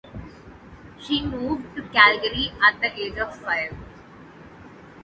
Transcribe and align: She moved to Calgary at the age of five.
She 0.97 1.21
moved 1.23 1.75
to 1.75 1.83
Calgary 1.89 2.51
at 2.59 2.79
the 2.81 2.91
age 2.99 3.19
of 3.19 3.35
five. 3.37 3.77